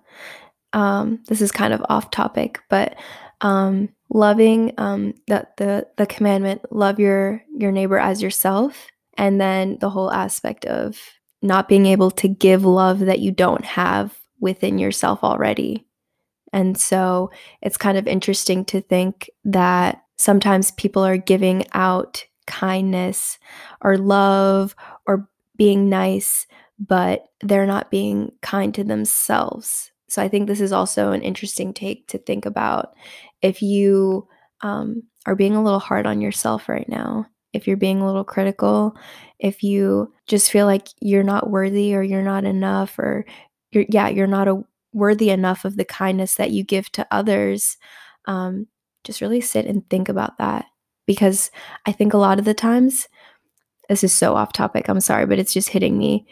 um, 0.73 1.21
this 1.27 1.41
is 1.41 1.53
kind 1.53 1.73
of 1.73 1.85
off 1.89 2.11
topic, 2.11 2.61
but 2.69 2.95
um, 3.41 3.89
loving 4.09 4.73
um, 4.79 5.15
the, 5.27 5.47
the 5.57 5.87
the 5.97 6.07
commandment, 6.07 6.63
love 6.71 6.99
your 6.99 7.43
your 7.57 7.73
neighbor 7.73 7.99
as 7.99 8.23
yourself, 8.23 8.89
and 9.17 9.41
then 9.41 9.79
the 9.81 9.91
whole 9.91 10.13
aspect 10.13 10.65
of 10.67 10.99
not 11.43 11.69
being 11.69 11.87
able 11.87 12.11
to 12.11 12.29
give 12.29 12.65
love 12.65 13.01
that 13.01 13.19
you 13.19 13.33
don't 13.33 13.65
have 13.65 14.17
within 14.41 14.79
yourself 14.79 15.25
already. 15.25 15.87
And 16.53 16.79
so 16.79 17.31
it's 17.63 17.77
kind 17.77 17.97
of 17.97 18.07
interesting 18.07 18.65
to 18.67 18.81
think 18.81 19.31
that 19.45 20.03
sometimes 20.19 20.71
people 20.73 21.05
are 21.05 21.17
giving 21.17 21.65
out 21.73 22.25
kindness 22.47 23.39
or 23.81 23.97
love 23.97 24.77
or 25.07 25.29
being 25.57 25.89
nice, 25.89 26.47
but 26.79 27.27
they're 27.41 27.67
not 27.67 27.91
being 27.91 28.33
kind 28.43 28.75
to 28.75 28.85
themselves. 28.85 29.92
So 30.13 30.21
I 30.21 30.29
think 30.29 30.47
this 30.47 30.61
is 30.61 30.73
also 30.73 31.13
an 31.13 31.23
interesting 31.23 31.73
take 31.73 32.07
to 32.09 32.19
think 32.19 32.45
about. 32.45 32.93
If 33.41 33.63
you 33.63 34.29
um, 34.61 35.05
are 35.25 35.35
being 35.35 35.55
a 35.55 35.65
little 35.65 35.79
hard 35.79 36.07
on 36.07 36.21
yourself 36.21 36.69
right 36.69 36.87
now, 36.87 37.25
if 37.55 37.67
you're 37.67 37.79
being 37.79 38.03
a 38.03 38.07
little 38.07 38.23
critical, 38.23 38.95
if 39.39 39.63
you 39.63 40.13
just 40.27 40.51
feel 40.51 40.67
like 40.67 40.89
you're 41.01 41.23
not 41.23 41.49
worthy 41.49 41.95
or 41.95 42.03
you're 42.03 42.21
not 42.21 42.45
enough 42.45 42.99
or 42.99 43.25
you're 43.71 43.87
yeah 43.89 44.11
you're 44.11 44.27
not 44.27 44.49
a 44.49 44.63
worthy 44.93 45.31
enough 45.31 45.65
of 45.65 45.79
the 45.79 45.85
kindness 45.87 46.35
that 46.35 46.51
you 46.51 46.63
give 46.63 46.93
to 46.93 47.07
others 47.11 47.79
um, 48.27 48.67
just 49.05 49.23
really 49.23 49.41
sit 49.41 49.65
and 49.65 49.89
think 49.89 50.11
about 50.11 50.37
that. 50.37 50.67
Because 51.07 51.51
i 51.87 51.93
think 51.93 52.13
a 52.13 52.19
lot 52.19 52.39
of 52.39 52.45
the 52.45 52.55
times 52.55 53.09
this 53.89 54.05
is 54.05 54.13
so 54.13 54.35
off 54.35 54.53
topic 54.53 54.89
i'm 54.89 55.01
sorry 55.01 55.27
but 55.27 55.39
it's 55.39 55.53
just 55.53 55.71
hitting 55.71 55.99
me 55.99 56.27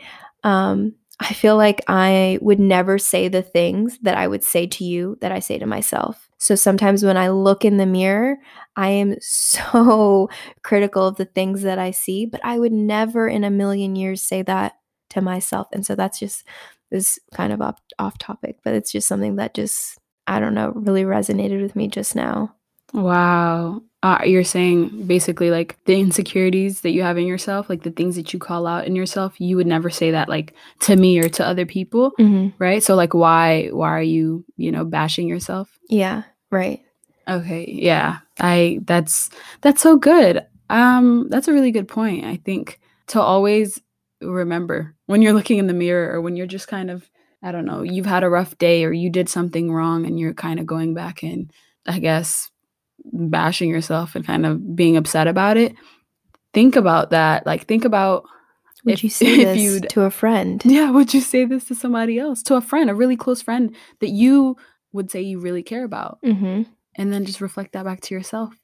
um, 0.45 0.95
I 1.21 1.35
feel 1.35 1.57
like 1.57 1.83
I 1.87 2.39
would 2.41 2.59
never 2.59 2.99
say 2.99 3.29
the 3.29 3.43
things 3.43 3.99
that 4.03 4.17
I 4.17 4.27
would 4.27 4.43
say 4.43 4.67
to 4.67 4.85
you 4.85 5.19
that 5.21 5.31
I 5.31 5.39
say 5.39 5.59
to 5.59 5.67
myself. 5.67 6.31
So 6.39 6.55
sometimes 6.55 7.05
when 7.05 7.19
I 7.19 7.29
look 7.29 7.65
in 7.65 7.77
the 7.77 7.85
mirror, 7.85 8.39
I 8.75 8.89
am 8.89 9.17
so 9.21 10.31
critical 10.63 11.07
of 11.07 11.17
the 11.17 11.27
things 11.27 11.63
that 11.63 11.79
I 11.79 11.91
see, 11.91 12.25
but 12.25 12.41
I 12.43 12.59
would 12.59 12.73
never 12.73 13.29
in 13.29 13.45
a 13.45 13.51
million 13.51 13.97
years 13.97 14.23
say 14.23 14.43
that 14.43 14.79
to 15.11 15.21
myself. 15.21 15.69
And 15.73 15.85
so 15.85 15.95
that's 15.95 16.19
just 16.19 16.45
this 16.91 17.19
kind 17.35 17.53
of 17.53 17.61
off, 17.61 17.79
off 17.99 18.17
topic, 18.19 18.57
but 18.65 18.75
it's 18.75 18.91
just 18.91 19.07
something 19.07 19.37
that 19.37 19.55
just, 19.55 19.99
I 20.27 20.41
don't 20.41 20.55
know, 20.55 20.73
really 20.75 21.05
resonated 21.05 21.61
with 21.61 21.77
me 21.77 21.89
just 21.89 22.17
now. 22.17 22.55
Wow 22.95 23.83
uh, 24.03 24.21
you're 24.25 24.45
saying 24.45 25.07
basically 25.07 25.51
like 25.51 25.77
the 25.85 26.01
insecurities 26.01 26.81
that 26.81 26.93
you 26.93 27.03
have 27.03 27.19
in 27.19 27.27
yourself, 27.27 27.69
like 27.69 27.83
the 27.83 27.91
things 27.91 28.17
that 28.17 28.33
you 28.33 28.39
call 28.39 28.67
out 28.67 28.87
in 28.87 28.97
yourself, 28.97 29.39
you 29.41 29.57
would 29.57 29.67
never 29.67 29.91
say 29.91 30.11
that 30.11 30.29
like 30.29 30.55
to 30.81 30.97
me 30.97 31.19
or 31.19 31.29
to 31.29 31.47
other 31.47 31.67
people, 31.67 32.13
mm-hmm. 32.19 32.49
right? 32.59 32.83
So 32.83 32.95
like, 32.95 33.13
why 33.13 33.69
why 33.69 33.89
are 33.91 34.03
you 34.03 34.45
you 34.57 34.73
know 34.73 34.85
bashing 34.85 35.29
yourself? 35.29 35.79
Yeah, 35.89 36.23
right. 36.51 36.81
Okay, 37.29 37.67
yeah, 37.71 38.19
I 38.39 38.81
that's 38.85 39.29
that's 39.61 39.83
so 39.83 39.97
good. 39.97 40.47
Um, 40.71 41.29
that's 41.29 41.49
a 41.49 41.53
really 41.53 41.73
good 41.73 41.89
point. 41.89 42.25
I 42.25 42.37
think 42.37 42.81
to 43.09 43.21
always 43.21 43.81
remember 44.23 44.95
when 45.07 45.21
you're 45.21 45.33
looking 45.35 45.59
in 45.59 45.67
the 45.67 45.75
mirror 45.75 46.15
or 46.15 46.21
when 46.23 46.37
you're 46.37 46.47
just 46.47 46.69
kind 46.69 46.91
of 46.91 47.11
I 47.43 47.53
don't 47.53 47.67
know, 47.67 47.83
you've 47.83 48.07
had 48.07 48.23
a 48.23 48.31
rough 48.31 48.57
day 48.57 48.85
or 48.85 48.93
you 48.93 49.11
did 49.11 49.29
something 49.29 49.73
wrong 49.73 50.07
and 50.07 50.19
you're 50.19 50.35
kind 50.35 50.59
of 50.59 50.67
going 50.67 50.95
back 50.95 51.23
and 51.23 51.51
I 51.87 51.99
guess 51.99 52.51
bashing 53.05 53.71
yourself 53.71 54.15
and 54.15 54.27
kind 54.27 54.47
of 54.47 54.77
being 54.77 54.97
upset 54.97 55.27
about 55.27 55.57
it, 55.57 55.75
think 56.53 56.77
about 56.77 57.11
that. 57.11 57.47
Like, 57.47 57.67
think 57.67 57.85
about 57.85 58.25
would 58.85 58.95
if, 58.95 59.05
you 59.05 59.11
say 59.11 59.45
this 59.45 59.59
you'd, 59.59 59.89
to 59.91 60.03
a 60.03 60.11
friend? 60.11 60.63
Yeah, 60.65 60.91
would 60.91 61.13
you 61.15 61.21
say 61.21 61.45
this 61.45 61.65
to 61.67 61.75
somebody 61.75 62.19
else, 62.19 62.43
to 62.45 62.57
a 62.57 62.61
friend, 62.61 62.91
a 62.91 62.95
really 62.95 63.17
close 63.17 63.43
friend 63.43 63.75
that 64.01 64.11
you 64.11 64.57
would 64.93 65.11
say 65.11 65.21
you 65.21 65.39
really 65.39 65.63
care 65.63 65.85
about, 65.85 66.19
mm-hmm. 66.25 66.63
and 66.97 67.13
then 67.13 67.25
just 67.25 67.41
reflect 67.41 67.73
that 67.73 67.85
back 67.85 68.01
to 68.03 68.15
yourself. 68.15 68.55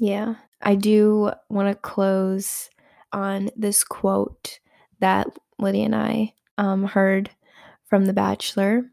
Yeah, 0.00 0.36
I 0.62 0.74
do 0.74 1.32
want 1.48 1.68
to 1.68 1.74
close 1.74 2.70
on 3.12 3.50
this 3.56 3.84
quote 3.84 4.60
that 5.00 5.26
Lydia 5.58 5.86
and 5.86 5.94
I 5.94 6.34
um, 6.56 6.84
heard 6.84 7.30
from 7.86 8.06
The 8.06 8.12
Bachelor. 8.12 8.90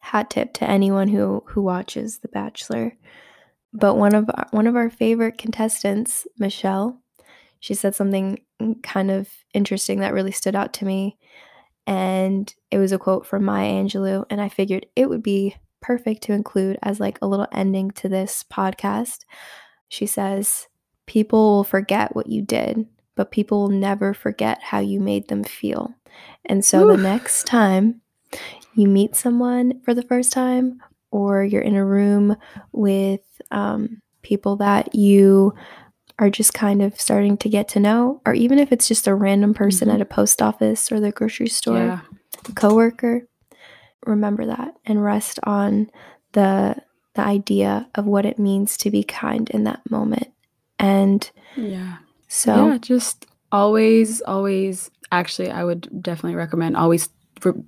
Hat 0.00 0.28
tip 0.28 0.52
to 0.54 0.68
anyone 0.68 1.08
who 1.08 1.42
who 1.46 1.62
watches 1.62 2.18
The 2.18 2.28
Bachelor. 2.28 2.94
But 3.74 3.96
one 3.96 4.14
of 4.14 4.30
our, 4.32 4.46
one 4.52 4.68
of 4.68 4.76
our 4.76 4.88
favorite 4.88 5.36
contestants, 5.36 6.26
Michelle, 6.38 7.00
she 7.58 7.74
said 7.74 7.94
something 7.94 8.38
mm, 8.60 8.80
kind 8.82 9.10
of 9.10 9.28
interesting 9.52 10.00
that 10.00 10.14
really 10.14 10.30
stood 10.30 10.54
out 10.54 10.72
to 10.74 10.84
me. 10.84 11.18
And 11.86 12.54
it 12.70 12.78
was 12.78 12.92
a 12.92 12.98
quote 12.98 13.26
from 13.26 13.44
Maya 13.44 13.72
Angelou. 13.72 14.24
And 14.30 14.40
I 14.40 14.48
figured 14.48 14.86
it 14.94 15.08
would 15.08 15.22
be 15.22 15.56
perfect 15.80 16.22
to 16.22 16.32
include 16.32 16.78
as 16.82 17.00
like 17.00 17.18
a 17.20 17.26
little 17.26 17.48
ending 17.52 17.90
to 17.90 18.08
this 18.08 18.44
podcast. 18.50 19.24
She 19.88 20.06
says, 20.06 20.68
People 21.06 21.56
will 21.56 21.64
forget 21.64 22.14
what 22.16 22.28
you 22.28 22.40
did, 22.40 22.86
but 23.14 23.30
people 23.30 23.62
will 23.62 23.68
never 23.68 24.14
forget 24.14 24.62
how 24.62 24.78
you 24.78 25.00
made 25.00 25.28
them 25.28 25.44
feel. 25.44 25.94
And 26.46 26.64
so 26.64 26.84
Ooh. 26.84 26.96
the 26.96 27.02
next 27.02 27.46
time 27.46 28.00
you 28.74 28.88
meet 28.88 29.14
someone 29.14 29.80
for 29.84 29.92
the 29.92 30.02
first 30.02 30.32
time, 30.32 30.80
or 31.14 31.44
you're 31.44 31.62
in 31.62 31.76
a 31.76 31.84
room 31.84 32.36
with 32.72 33.20
um, 33.52 34.02
people 34.22 34.56
that 34.56 34.96
you 34.96 35.54
are 36.18 36.28
just 36.28 36.52
kind 36.52 36.82
of 36.82 37.00
starting 37.00 37.36
to 37.36 37.48
get 37.48 37.68
to 37.68 37.78
know, 37.78 38.20
or 38.26 38.34
even 38.34 38.58
if 38.58 38.72
it's 38.72 38.88
just 38.88 39.06
a 39.06 39.14
random 39.14 39.54
person 39.54 39.86
mm-hmm. 39.86 39.94
at 39.94 40.00
a 40.00 40.04
post 40.04 40.42
office 40.42 40.90
or 40.90 40.98
the 40.98 41.12
grocery 41.12 41.46
store, 41.46 41.76
yeah. 41.76 42.00
a 42.48 42.52
coworker, 42.52 43.28
remember 44.04 44.44
that 44.44 44.74
and 44.84 45.04
rest 45.04 45.38
on 45.44 45.88
the 46.32 46.74
the 47.14 47.22
idea 47.22 47.88
of 47.94 48.06
what 48.06 48.26
it 48.26 48.40
means 48.40 48.76
to 48.76 48.90
be 48.90 49.04
kind 49.04 49.48
in 49.50 49.62
that 49.64 49.88
moment. 49.88 50.32
And 50.80 51.30
yeah. 51.56 51.98
So 52.26 52.72
yeah, 52.72 52.78
just 52.78 53.26
always 53.52 54.20
always 54.22 54.90
actually 55.12 55.52
I 55.52 55.62
would 55.62 56.02
definitely 56.02 56.34
recommend 56.34 56.76
always 56.76 57.08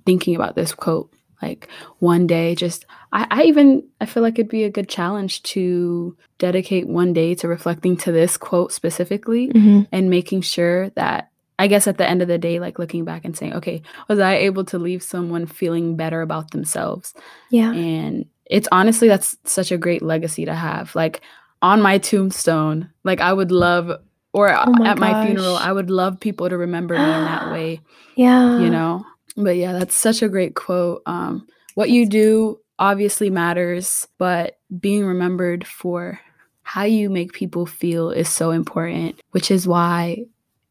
thinking 0.05 0.35
about 0.35 0.55
this 0.55 0.73
quote 0.73 1.09
like 1.41 1.67
one 1.99 2.27
day 2.27 2.55
just 2.55 2.85
I, 3.11 3.27
I 3.29 3.43
even 3.43 3.83
i 4.01 4.05
feel 4.05 4.23
like 4.23 4.39
it'd 4.39 4.49
be 4.49 4.63
a 4.63 4.69
good 4.69 4.89
challenge 4.89 5.43
to 5.43 6.15
dedicate 6.37 6.87
one 6.87 7.13
day 7.13 7.35
to 7.35 7.47
reflecting 7.47 7.97
to 7.97 8.11
this 8.11 8.37
quote 8.37 8.71
specifically 8.71 9.49
mm-hmm. 9.49 9.81
and 9.91 10.09
making 10.09 10.41
sure 10.41 10.89
that 10.91 11.29
i 11.59 11.67
guess 11.67 11.87
at 11.87 11.97
the 11.97 12.07
end 12.07 12.21
of 12.21 12.27
the 12.27 12.37
day 12.37 12.59
like 12.59 12.79
looking 12.79 13.05
back 13.05 13.25
and 13.25 13.37
saying 13.37 13.53
okay 13.53 13.81
was 14.07 14.19
i 14.19 14.35
able 14.35 14.65
to 14.65 14.79
leave 14.79 15.03
someone 15.03 15.45
feeling 15.45 15.95
better 15.95 16.21
about 16.21 16.51
themselves 16.51 17.13
yeah 17.49 17.71
and 17.71 18.25
it's 18.45 18.67
honestly 18.71 19.07
that's 19.07 19.37
such 19.43 19.71
a 19.71 19.77
great 19.77 20.01
legacy 20.01 20.45
to 20.45 20.55
have 20.55 20.95
like 20.95 21.21
on 21.61 21.81
my 21.81 21.97
tombstone. 21.97 22.89
Like 23.03 23.21
I 23.21 23.33
would 23.33 23.51
love 23.51 23.91
or 24.33 24.51
Oh 24.51 24.71
my 24.71 24.89
at 24.89 24.99
my 24.99 25.25
funeral. 25.25 25.55
I 25.55 25.71
would 25.71 25.89
love 25.89 26.19
people 26.19 26.49
to 26.49 26.57
remember 26.57 26.93
me 26.93 27.03
in 27.03 27.09
that 27.09 27.51
way, 27.51 27.81
Yeah. 28.15 28.59
you 28.59 28.69
know. 28.69 29.05
But 29.37 29.55
yeah, 29.57 29.73
that's 29.73 29.95
such 29.95 30.21
a 30.21 30.29
great 30.29 30.55
quote. 30.55 31.01
Um 31.05 31.47
what 31.75 31.89
you 31.91 32.05
do 32.07 32.59
obviously 32.79 33.29
matters, 33.29 34.07
but 34.17 34.57
being 34.79 35.05
remembered 35.05 35.65
for 35.65 36.19
how 36.63 36.83
you 36.83 37.09
make 37.09 37.31
people 37.33 37.65
feel 37.65 38.09
is 38.11 38.27
so 38.27 38.51
important, 38.51 39.19
which 39.31 39.49
is 39.51 39.67
why 39.67 40.25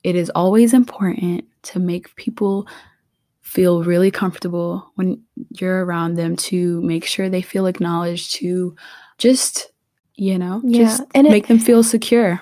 it 0.04 0.14
is 0.14 0.30
always 0.34 0.74
important 0.74 1.44
to 1.62 1.78
make 1.80 2.14
people 2.16 2.66
feel 3.40 3.82
really 3.84 4.10
comfortable 4.10 4.90
when 4.96 5.22
you're 5.60 5.84
around 5.84 6.14
them 6.14 6.36
to 6.36 6.80
make 6.82 7.04
sure 7.04 7.28
they 7.28 7.42
feel 7.42 7.66
acknowledged 7.66 8.32
to 8.34 8.74
just 9.18 9.70
you 10.16 10.38
know 10.38 10.60
Yeah, 10.64 10.84
just 10.84 11.02
and 11.14 11.26
it- 11.26 11.30
make 11.30 11.46
them 11.46 11.58
feel 11.58 11.82
secure 11.82 12.40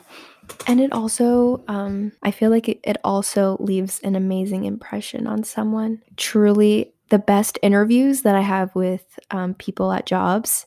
And 0.66 0.80
it 0.80 0.92
also, 0.92 1.62
um, 1.68 2.12
I 2.22 2.30
feel 2.30 2.50
like 2.50 2.68
it, 2.68 2.80
it 2.84 2.96
also 3.04 3.56
leaves 3.60 4.00
an 4.00 4.16
amazing 4.16 4.64
impression 4.64 5.26
on 5.26 5.44
someone. 5.44 6.00
Truly, 6.16 6.92
the 7.10 7.18
best 7.18 7.58
interviews 7.62 8.22
that 8.22 8.34
I 8.34 8.40
have 8.40 8.74
with 8.74 9.04
um, 9.30 9.54
people 9.54 9.92
at 9.92 10.06
jobs 10.06 10.66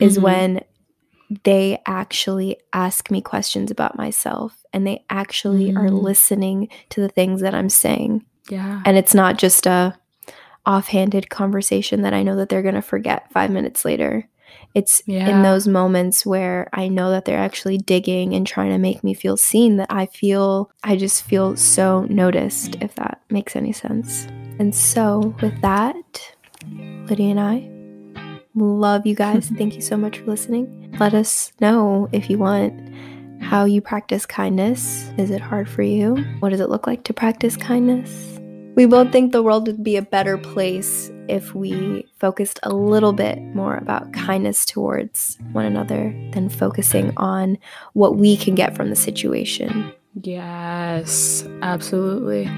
is 0.00 0.18
Mhm. 0.18 0.22
when 0.22 0.60
they 1.44 1.82
actually 1.86 2.56
ask 2.72 3.10
me 3.10 3.20
questions 3.20 3.70
about 3.70 3.96
myself 3.98 4.64
and 4.72 4.86
they 4.86 5.04
actually 5.10 5.74
are 5.74 5.88
Mm. 5.88 6.02
listening 6.02 6.68
to 6.90 7.00
the 7.00 7.08
things 7.08 7.40
that 7.42 7.54
I'm 7.54 7.68
saying. 7.68 8.24
yeah 8.48 8.80
And 8.84 8.96
it's 8.96 9.12
not 9.14 9.36
just 9.38 9.66
a 9.66 9.98
offhanded 10.64 11.28
conversation 11.30 12.02
that 12.02 12.14
I 12.14 12.22
know 12.22 12.36
that 12.36 12.48
they're 12.48 12.62
going 12.62 12.74
to 12.74 12.82
forget 12.82 13.30
five 13.32 13.50
minutes 13.50 13.84
later. 13.84 14.28
It's 14.74 15.02
Yeah. 15.06 15.28
in 15.28 15.42
those 15.42 15.66
moments 15.66 16.26
where 16.26 16.68
I 16.72 16.88
know 16.88 17.10
that 17.10 17.24
they're 17.24 17.38
actually 17.38 17.78
digging 17.78 18.34
and 18.34 18.46
trying 18.46 18.70
to 18.70 18.78
make 18.78 19.02
me 19.02 19.14
feel 19.14 19.36
seen 19.36 19.76
that 19.76 19.88
I 19.90 20.06
feel, 20.06 20.70
I 20.84 20.96
just 20.96 21.22
feel 21.22 21.56
so 21.56 22.06
noticed, 22.08 22.76
if 22.80 22.94
that 22.96 23.20
makes 23.30 23.56
any 23.56 23.72
sense. 23.72 24.26
And 24.58 24.74
so, 24.74 25.34
with 25.40 25.60
that, 25.62 26.32
Lydia 27.08 27.30
and 27.30 27.40
I 27.40 27.68
love 28.54 29.06
you 29.06 29.14
guys. 29.14 29.48
Thank 29.58 29.74
you 29.74 29.82
so 29.82 29.96
much 29.96 30.18
for 30.18 30.26
listening. 30.26 30.94
Let 30.98 31.14
us 31.14 31.52
know 31.60 32.08
if 32.12 32.30
you 32.30 32.38
want 32.38 32.72
how 33.42 33.64
you 33.64 33.80
practice 33.80 34.26
kindness. 34.26 35.10
Is 35.18 35.30
it 35.30 35.40
hard 35.40 35.68
for 35.68 35.82
you? 35.82 36.16
What 36.40 36.50
does 36.50 36.60
it 36.60 36.70
look 36.70 36.86
like 36.86 37.04
to 37.04 37.12
practice 37.12 37.56
kindness? 37.56 38.38
We 38.76 38.86
both 38.86 39.12
think 39.12 39.32
the 39.32 39.42
world 39.42 39.66
would 39.66 39.82
be 39.82 39.96
a 39.96 40.02
better 40.02 40.36
place 40.38 41.10
if 41.28 41.54
we 41.54 42.06
focused 42.18 42.58
a 42.62 42.70
little 42.74 43.12
bit 43.12 43.40
more 43.54 43.76
about 43.76 44.12
kindness 44.12 44.64
towards 44.64 45.38
one 45.52 45.64
another 45.64 46.14
than 46.32 46.48
focusing 46.48 47.12
on 47.16 47.58
what 47.92 48.16
we 48.16 48.36
can 48.36 48.54
get 48.54 48.74
from 48.76 48.90
the 48.90 48.96
situation. 48.96 49.92
yes 50.22 51.46
absolutely. 51.62 52.50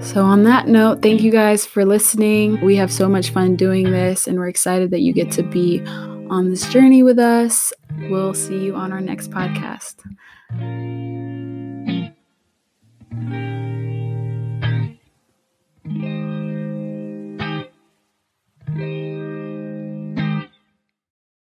So 0.00 0.22
on 0.22 0.44
that 0.44 0.68
note 0.68 1.02
thank 1.02 1.22
you 1.22 1.32
guys 1.32 1.66
for 1.66 1.84
listening. 1.84 2.60
We 2.64 2.76
have 2.76 2.92
so 2.92 3.08
much 3.08 3.30
fun 3.30 3.56
doing 3.56 3.90
this 3.90 4.26
and 4.26 4.38
we're 4.38 4.48
excited 4.48 4.90
that 4.90 5.00
you 5.00 5.12
get 5.12 5.30
to 5.32 5.42
be 5.42 5.80
on 6.30 6.50
this 6.50 6.68
journey 6.72 7.02
with 7.02 7.18
us. 7.18 7.72
We'll 8.10 8.34
see 8.34 8.64
you 8.64 8.74
on 8.74 8.92
our 8.92 9.00
next 9.00 9.30
podcast 9.30 10.02